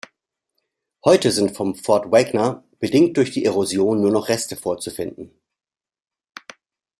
[1.05, 5.29] Heute sind vom Fort Wagner, bedingt durch die Erosion, nur noch Reste vorzufinden.